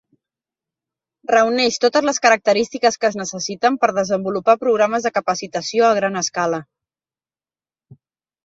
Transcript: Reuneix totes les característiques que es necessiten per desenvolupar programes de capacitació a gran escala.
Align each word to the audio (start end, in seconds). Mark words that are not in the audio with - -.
Reuneix 1.31 1.75
totes 1.83 2.07
les 2.07 2.19
característiques 2.23 2.97
que 3.03 3.11
es 3.13 3.17
necessiten 3.21 3.77
per 3.83 3.91
desenvolupar 3.99 4.57
programes 4.65 5.09
de 5.09 5.13
capacitació 5.19 5.89
a 5.91 5.95
gran 6.01 6.19
escala. 6.23 6.65